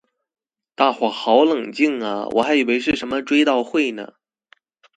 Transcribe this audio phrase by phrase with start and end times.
[0.73, 4.13] 大伙好冷静啊我还以为是什么追悼会呢